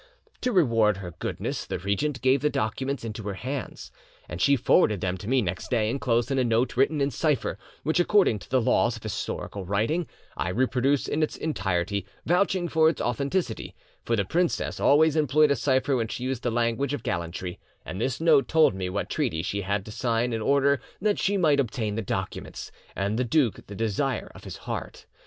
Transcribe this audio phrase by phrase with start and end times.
[0.41, 3.91] "To reward her goodness the regent gave the documents into her hands,
[4.27, 7.59] and she forwarded them to me next day, enclosed in a note written in cipher,
[7.83, 12.89] which, according to the laws of historical writing, I reproduce in its entirety, vouching for
[12.89, 17.03] its authenticity; for the princess always employed a cipher when she used the language of
[17.03, 20.81] gallantry, and this note told me what treaty she had had to sign in order
[20.99, 25.05] that she might obtain the documents, and the duke the desire of his heart.